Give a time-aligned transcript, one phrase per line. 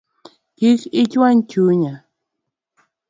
[0.57, 1.93] Kik ichuany chunya